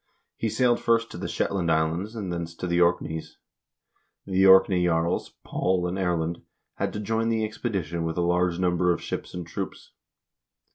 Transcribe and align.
He 0.35 0.49
sailed 0.49 0.79
first 0.79 1.11
to 1.11 1.19
the 1.19 1.27
Shetland 1.27 1.69
Islands, 1.71 2.15
and 2.15 2.33
thence 2.33 2.55
to 2.55 2.65
the 2.65 2.81
Orkneys. 2.81 3.37
The 4.25 4.47
Orkney 4.47 4.83
jarls, 4.83 5.35
Paul 5.43 5.85
and 5.85 5.99
Erlend, 5.99 6.41
had 6.77 6.91
to 6.93 6.99
join 6.99 7.29
the 7.29 7.45
expedition 7.45 8.03
with 8.03 8.17
a 8.17 8.21
large 8.21 8.57
number 8.57 8.91
of 8.91 8.99
ships 9.03 9.35
and 9.35 9.45
troops. 9.45 9.91